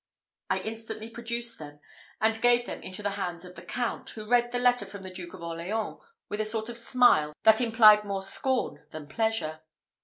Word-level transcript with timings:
I 0.49 0.61
instantly 0.61 1.11
produced 1.11 1.59
them, 1.59 1.79
and 2.19 2.41
gave 2.41 2.65
them 2.65 2.81
into 2.81 3.03
the 3.03 3.11
hands 3.21 3.45
of 3.45 3.53
the 3.53 3.61
count, 3.61 4.09
who 4.09 4.27
read 4.27 4.51
the 4.51 4.57
letter 4.57 4.83
from 4.83 5.03
the 5.03 5.11
Duke 5.13 5.35
of 5.35 5.43
Orleans 5.43 5.99
with 6.27 6.41
a 6.41 6.43
sort 6.43 6.69
of 6.69 6.77
smile 6.79 7.33
that 7.43 7.61
implied 7.61 8.03
more 8.03 8.23
scorn 8.23 8.83
than 8.89 9.05
pleasure. 9.07 9.59